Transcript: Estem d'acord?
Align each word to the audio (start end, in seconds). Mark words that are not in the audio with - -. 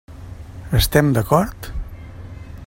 Estem 0.79 1.11
d'acord? 1.17 1.71